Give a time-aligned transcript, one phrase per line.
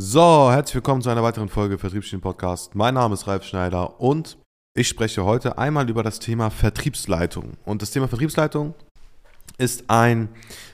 [0.00, 2.76] So, herzlich willkommen zu einer weiteren Folge Vertriebsschienen Podcast.
[2.76, 4.38] Mein Name ist Ralf Schneider und
[4.76, 7.54] ich spreche heute einmal über das Thema Vertriebsleitung.
[7.64, 8.74] Und das Thema Vertriebsleitung
[9.58, 10.28] ist ein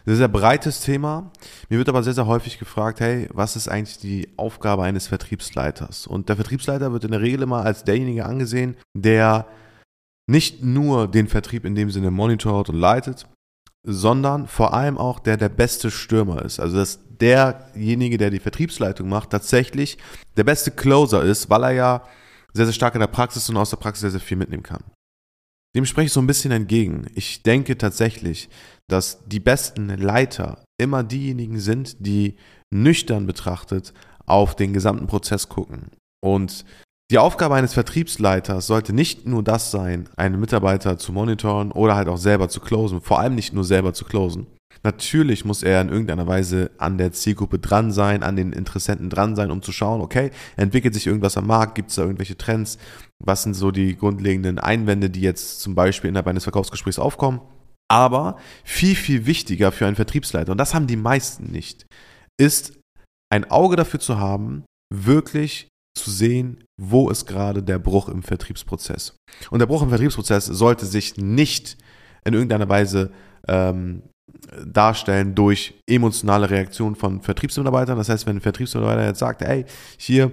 [0.05, 1.33] sehr, sehr breites Thema.
[1.71, 6.07] Mir wird aber sehr, sehr häufig gefragt, hey, was ist eigentlich die Aufgabe eines Vertriebsleiters?
[6.07, 9.47] Und der Vertriebsleiter wird in der Regel immer als derjenige angesehen, der
[10.27, 13.27] nicht nur den Vertrieb in dem Sinne monitort und leitet,
[13.85, 16.59] sondern vor allem auch der der beste Stürmer ist.
[16.59, 19.99] Also dass derjenige, der die Vertriebsleitung macht, tatsächlich
[20.37, 22.03] der beste Closer ist, weil er ja
[22.53, 24.83] sehr, sehr stark in der Praxis und aus der Praxis sehr, sehr viel mitnehmen kann.
[25.77, 27.07] Dem spreche ich so ein bisschen entgegen.
[27.15, 28.49] Ich denke tatsächlich,
[28.89, 32.37] dass die besten Leiter immer diejenigen sind, die
[32.73, 33.93] nüchtern betrachtet
[34.25, 35.91] auf den gesamten Prozess gucken.
[36.23, 36.65] Und
[37.11, 42.09] die Aufgabe eines Vertriebsleiters sollte nicht nur das sein, einen Mitarbeiter zu monitoren oder halt
[42.09, 44.47] auch selber zu closen, vor allem nicht nur selber zu closen,
[44.85, 49.35] Natürlich muss er in irgendeiner Weise an der Zielgruppe dran sein, an den Interessenten dran
[49.35, 52.77] sein, um zu schauen, okay, entwickelt sich irgendwas am Markt, gibt es da irgendwelche Trends,
[53.19, 57.41] was sind so die grundlegenden Einwände, die jetzt zum Beispiel innerhalb eines Verkaufsgesprächs aufkommen.
[57.91, 61.87] Aber viel, viel wichtiger für einen Vertriebsleiter, und das haben die meisten nicht,
[62.39, 62.79] ist
[63.33, 64.65] ein Auge dafür zu haben,
[64.95, 69.17] wirklich zu sehen, wo ist gerade der Bruch im Vertriebsprozess.
[69.51, 71.77] Und der Bruch im Vertriebsprozess sollte sich nicht
[72.25, 73.13] in irgendeiner Weise
[73.47, 74.03] ähm,
[74.67, 77.97] darstellen durch emotionale Reaktionen von Vertriebsmitarbeitern.
[77.97, 79.65] Das heißt, wenn ein Vertriebsmitarbeiter jetzt sagt, ey,
[79.97, 80.33] hier,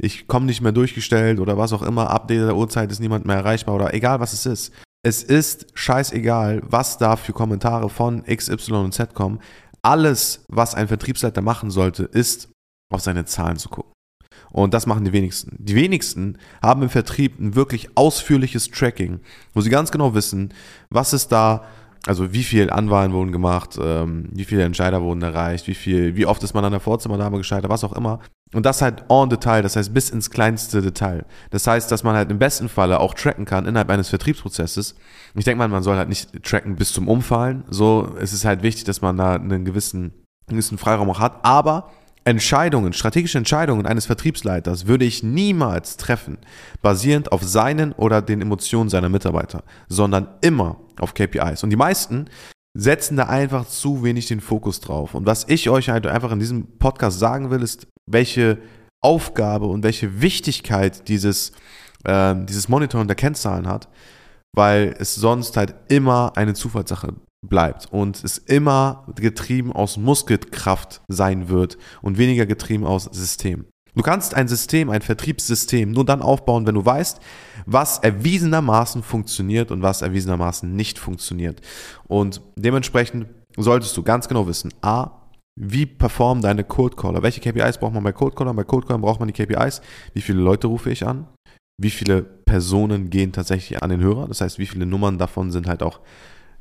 [0.00, 3.36] ich komme nicht mehr durchgestellt oder was auch immer, ab dieser Uhrzeit ist niemand mehr
[3.36, 4.72] erreichbar oder egal was es ist.
[5.04, 9.40] Es ist scheißegal, was da für Kommentare von X, Y und Z kommen.
[9.82, 12.50] Alles, was ein Vertriebsleiter machen sollte, ist
[12.92, 13.91] auf seine Zahlen zu gucken.
[14.52, 15.56] Und das machen die wenigsten.
[15.58, 19.20] Die wenigsten haben im Vertrieb ein wirklich ausführliches Tracking,
[19.54, 20.52] wo sie ganz genau wissen,
[20.90, 21.64] was ist da
[22.06, 26.26] also wie viel Anwahlen wurden gemacht, ähm, wie viele Entscheider wurden erreicht, wie viel, wie
[26.26, 28.18] oft ist man an der Vorzimmerdame gescheitert, was auch immer.
[28.52, 31.24] Und das halt en Detail, das heißt bis ins kleinste Detail.
[31.50, 34.96] Das heißt, dass man halt im besten Falle auch tracken kann innerhalb eines Vertriebsprozesses.
[35.34, 37.64] Ich denke mal, man soll halt nicht tracken bis zum Umfallen.
[37.70, 40.12] So, es ist halt wichtig, dass man da einen gewissen,
[40.48, 41.44] einen gewissen Freiraum auch hat.
[41.44, 41.92] Aber
[42.24, 46.38] Entscheidungen, strategische Entscheidungen eines Vertriebsleiters würde ich niemals treffen,
[46.80, 51.64] basierend auf seinen oder den Emotionen seiner Mitarbeiter, sondern immer auf KPIs.
[51.64, 52.26] Und die meisten
[52.74, 55.14] setzen da einfach zu wenig den Fokus drauf.
[55.14, 58.58] Und was ich euch halt einfach in diesem Podcast sagen will, ist, welche
[59.02, 61.52] Aufgabe und welche Wichtigkeit dieses,
[62.04, 63.88] äh, dieses Monitoring der Kennzahlen hat,
[64.54, 67.14] weil es sonst halt immer eine Zufallssache
[67.46, 73.66] bleibt und es immer getrieben aus Muskelkraft sein wird und weniger getrieben aus System.
[73.94, 77.20] Du kannst ein System, ein Vertriebssystem nur dann aufbauen, wenn du weißt,
[77.66, 81.60] was erwiesenermaßen funktioniert und was erwiesenermaßen nicht funktioniert.
[82.08, 83.26] Und dementsprechend
[83.56, 85.10] solltest du ganz genau wissen, a,
[85.60, 87.22] wie performen deine Cold Caller?
[87.22, 88.56] Welche KPIs braucht man bei Cold Callern?
[88.56, 89.82] Bei Cold Callern braucht man die KPIs.
[90.14, 91.26] Wie viele Leute rufe ich an?
[91.78, 94.28] Wie viele Personen gehen tatsächlich an den Hörer?
[94.28, 96.00] Das heißt, wie viele Nummern davon sind halt auch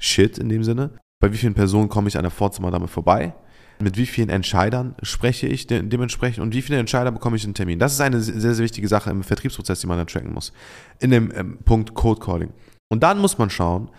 [0.01, 0.91] Shit in dem Sinne.
[1.21, 3.33] Bei wie vielen Personen komme ich an der Vorzimmerdame vorbei?
[3.79, 7.53] Mit wie vielen Entscheidern spreche ich de dementsprechend und wie viele Entscheider bekomme ich einen
[7.53, 7.79] Termin?
[7.79, 10.51] Das ist eine sehr, sehr wichtige Sache im Vertriebsprozess, die man dann tracken muss.
[10.99, 12.51] In dem ähm, Punkt Code Calling.
[12.89, 13.89] Und dann muss man schauen,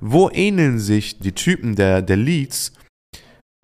[0.00, 2.72] wo ähneln sich die Typen der, der Leads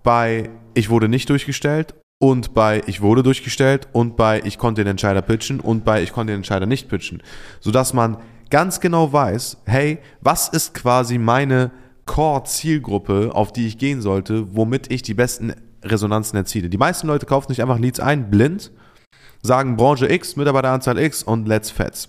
[0.03, 4.93] bei ich wurde nicht durchgestellt und bei ich wurde durchgestellt und bei ich konnte den
[4.93, 7.23] Entscheider pitchen und bei ich konnte den Entscheider nicht pitchen.
[7.61, 8.19] Sodass man
[8.51, 11.73] ganz genau weiß, hey, was ist quasi meine
[12.06, 15.53] Core-Zielgruppe, auf die ich gehen sollte, womit ich die besten
[15.83, 16.69] Resonanzen erziele.
[16.69, 18.72] Die meisten Leute kaufen nicht einfach Leads ein, blind,
[19.43, 22.09] sagen Branche X, Mitarbeiteranzahl X und let's fets.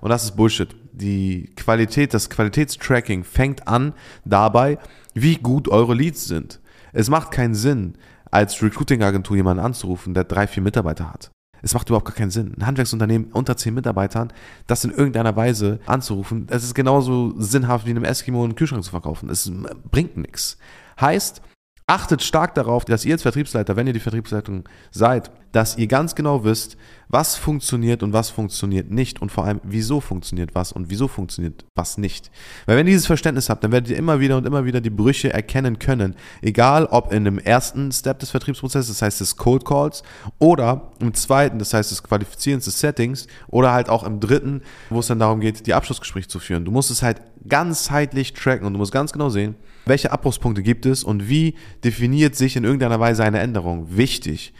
[0.00, 0.76] Und das ist Bullshit.
[0.92, 3.94] Die Qualität, das Qualitätstracking fängt an
[4.24, 4.78] dabei,
[5.14, 6.60] wie gut eure Leads sind.
[6.92, 7.94] Es macht keinen Sinn,
[8.30, 11.30] als Recruiting-Agentur jemanden anzurufen, der drei, vier Mitarbeiter hat.
[11.62, 12.54] Es macht überhaupt gar keinen Sinn.
[12.58, 14.32] Ein Handwerksunternehmen unter zehn Mitarbeitern,
[14.66, 18.90] das in irgendeiner Weise anzurufen, das ist genauso sinnhaft wie einem Eskimo einen Kühlschrank zu
[18.90, 19.30] verkaufen.
[19.30, 19.50] Es
[19.90, 20.58] bringt nichts.
[21.00, 21.42] Heißt,
[21.88, 26.14] achtet stark darauf, dass ihr als Vertriebsleiter, wenn ihr die Vertriebsleitung seid, dass ihr ganz
[26.14, 26.76] genau wisst,
[27.08, 31.64] was funktioniert und was funktioniert nicht und vor allem, wieso funktioniert was und wieso funktioniert
[31.74, 32.30] was nicht.
[32.66, 34.90] Weil wenn ihr dieses Verständnis habt, dann werdet ihr immer wieder und immer wieder die
[34.90, 36.14] Brüche erkennen können.
[36.42, 40.02] Egal ob in dem ersten Step des Vertriebsprozesses, das heißt des Cold Calls,
[40.38, 45.00] oder im zweiten, das heißt des Qualifizierens des Settings, oder halt auch im dritten, wo
[45.00, 46.66] es dann darum geht, die Abschlussgespräche zu führen.
[46.66, 49.54] Du musst es halt ganzheitlich tracken und du musst ganz genau sehen,
[49.88, 51.54] welche Abbruchspunkte gibt es und wie
[51.84, 53.96] definiert sich in irgendeiner Weise eine Änderung.
[53.96, 54.52] Wichtig.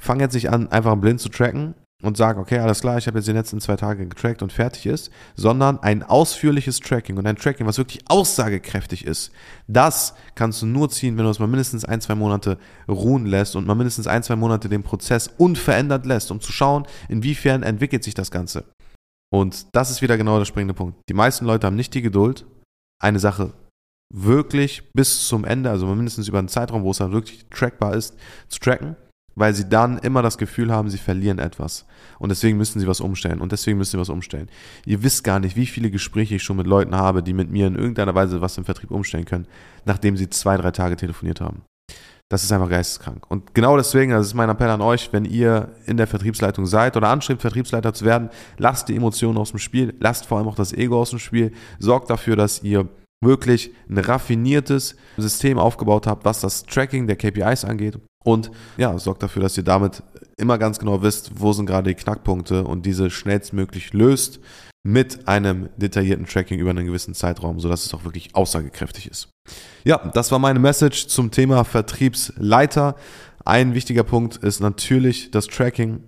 [0.00, 3.18] Fang jetzt nicht an, einfach blind zu tracken, und sage, okay, alles klar, ich habe
[3.18, 7.36] jetzt die letzten zwei Tage getrackt und fertig ist, sondern ein ausführliches Tracking und ein
[7.36, 9.30] Tracking, was wirklich aussagekräftig ist.
[9.68, 12.58] Das kannst du nur ziehen, wenn du es mal mindestens ein, zwei Monate
[12.88, 16.86] ruhen lässt und mal mindestens ein, zwei Monate den Prozess unverändert lässt, um zu schauen,
[17.08, 18.64] inwiefern entwickelt sich das Ganze.
[19.32, 20.98] Und das ist wieder genau der springende Punkt.
[21.08, 22.44] Die meisten Leute haben nicht die Geduld,
[23.00, 23.52] eine Sache
[24.12, 28.16] wirklich bis zum Ende, also mindestens über einen Zeitraum, wo es dann wirklich trackbar ist,
[28.48, 28.96] zu tracken
[29.34, 31.86] weil sie dann immer das Gefühl haben, sie verlieren etwas.
[32.18, 33.40] Und deswegen müssen sie was umstellen.
[33.40, 34.48] Und deswegen müssen sie was umstellen.
[34.84, 37.66] Ihr wisst gar nicht, wie viele Gespräche ich schon mit Leuten habe, die mit mir
[37.66, 39.46] in irgendeiner Weise was im Vertrieb umstellen können,
[39.84, 41.62] nachdem sie zwei, drei Tage telefoniert haben.
[42.28, 43.30] Das ist einfach geisteskrank.
[43.30, 46.96] Und genau deswegen, das ist mein Appell an euch, wenn ihr in der Vertriebsleitung seid
[46.96, 50.54] oder anstrebt, Vertriebsleiter zu werden, lasst die Emotionen aus dem Spiel, lasst vor allem auch
[50.54, 52.88] das Ego aus dem Spiel, sorgt dafür, dass ihr
[53.22, 59.22] wirklich ein raffiniertes System aufgebaut habt, was das Tracking der KPIs angeht und ja, sorgt
[59.22, 60.02] dafür, dass ihr damit
[60.36, 64.40] immer ganz genau wisst, wo sind gerade die Knackpunkte und diese schnellstmöglich löst
[64.84, 69.28] mit einem detaillierten Tracking über einen gewissen Zeitraum, sodass es auch wirklich aussagekräftig ist.
[69.84, 72.96] Ja, das war meine Message zum Thema Vertriebsleiter.
[73.44, 76.00] Ein wichtiger Punkt ist natürlich das Tracking.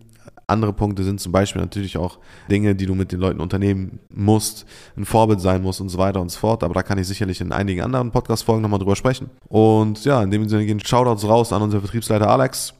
[0.46, 2.18] Andere Punkte sind zum Beispiel natürlich auch
[2.50, 6.20] Dinge, die du mit den Leuten unternehmen musst, ein Vorbild sein musst und so weiter
[6.20, 6.62] und so fort.
[6.62, 9.30] Aber da kann ich sicherlich in einigen anderen Podcast-Folgen nochmal drüber sprechen.
[9.48, 12.74] Und ja, in dem Sinne gehen Shoutouts raus an unseren Vertriebsleiter Alex.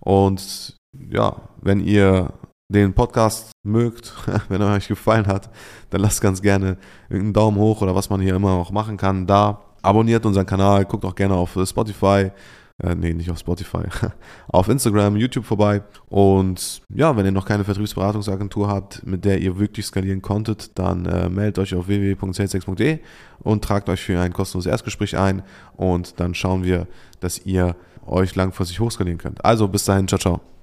[0.00, 0.76] Und
[1.10, 2.32] ja, wenn ihr
[2.68, 4.14] den Podcast mögt,
[4.48, 5.50] wenn er euch gefallen hat,
[5.90, 6.78] dann lasst ganz gerne
[7.10, 9.62] einen Daumen hoch oder was man hier immer noch machen kann da.
[9.82, 12.30] Abonniert unseren Kanal, guckt auch gerne auf Spotify
[12.82, 13.84] äh, nee, nicht auf Spotify,
[14.48, 15.82] auf Instagram, YouTube vorbei.
[16.08, 21.06] Und ja, wenn ihr noch keine Vertriebsberatungsagentur habt, mit der ihr wirklich skalieren konntet, dann
[21.06, 22.98] äh, meldet euch auf www.salesex.de
[23.40, 25.42] und tragt euch für ein kostenloses Erstgespräch ein
[25.76, 26.86] und dann schauen wir,
[27.20, 27.76] dass ihr
[28.06, 29.44] euch langfristig hochskalieren könnt.
[29.44, 30.55] Also bis dahin, ciao, ciao.